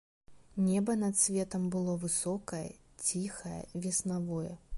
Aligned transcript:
Неба 0.67 0.95
над 1.01 1.19
светам 1.23 1.69
было 1.75 1.93
высокае, 2.05 2.65
ціхае, 3.05 3.61
веснавое. 3.87 4.53